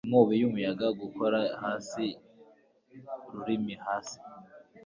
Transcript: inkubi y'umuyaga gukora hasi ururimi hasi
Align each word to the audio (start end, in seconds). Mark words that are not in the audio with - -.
inkubi 0.05 0.33
y'umuyaga 0.41 0.87
gukora 1.01 1.39
hasi 1.61 2.05
ururimi 3.29 3.73
hasi 3.85 4.17